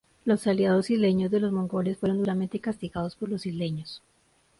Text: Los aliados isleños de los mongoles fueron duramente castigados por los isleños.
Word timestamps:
Los 0.25 0.47
aliados 0.47 0.89
isleños 0.89 1.29
de 1.29 1.39
los 1.39 1.51
mongoles 1.51 1.95
fueron 1.95 2.17
duramente 2.17 2.59
castigados 2.59 3.15
por 3.15 3.29
los 3.29 3.45
isleños. 3.45 4.01